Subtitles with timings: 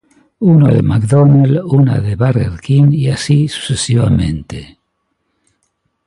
[0.53, 4.79] Uno de McDonalds, una de Burger King, y así sucesivamente.